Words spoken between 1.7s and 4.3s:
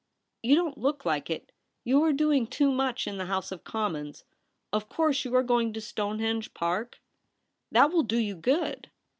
You are doing too much in the House of Commons.